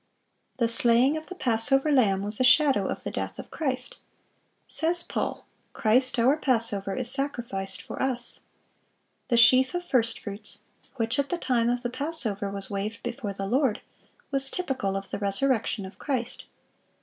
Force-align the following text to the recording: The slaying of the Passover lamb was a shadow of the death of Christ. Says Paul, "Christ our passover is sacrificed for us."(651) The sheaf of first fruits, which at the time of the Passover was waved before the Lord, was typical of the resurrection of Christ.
The 0.57 0.67
slaying 0.67 1.15
of 1.15 1.27
the 1.27 1.35
Passover 1.35 1.91
lamb 1.91 2.23
was 2.23 2.39
a 2.39 2.43
shadow 2.43 2.87
of 2.87 3.03
the 3.03 3.11
death 3.11 3.37
of 3.37 3.51
Christ. 3.51 3.97
Says 4.65 5.03
Paul, 5.03 5.45
"Christ 5.73 6.17
our 6.17 6.37
passover 6.37 6.95
is 6.95 7.11
sacrificed 7.11 7.83
for 7.83 8.01
us."(651) 8.01 8.47
The 9.27 9.37
sheaf 9.37 9.75
of 9.75 9.85
first 9.85 10.19
fruits, 10.19 10.61
which 10.95 11.19
at 11.19 11.29
the 11.29 11.37
time 11.37 11.69
of 11.69 11.83
the 11.83 11.91
Passover 11.91 12.49
was 12.49 12.71
waved 12.71 13.03
before 13.03 13.33
the 13.33 13.45
Lord, 13.45 13.81
was 14.31 14.49
typical 14.49 14.97
of 14.97 15.11
the 15.11 15.19
resurrection 15.19 15.85
of 15.85 15.99
Christ. 15.99 16.45